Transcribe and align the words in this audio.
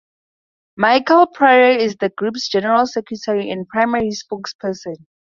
Michel 0.77 1.27
Prairie 1.27 1.79
is 1.83 1.95
the 1.97 2.09
group's 2.09 2.49
general 2.49 2.87
secretary 2.87 3.51
and 3.51 3.67
primary 3.67 4.09
spokesperson. 4.09 4.95